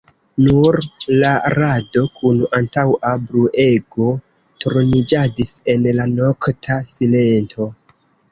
[0.43, 0.75] Nur
[1.23, 4.09] la rado kun antaŭa bruego
[4.65, 7.69] turniĝadis en la nokta silento.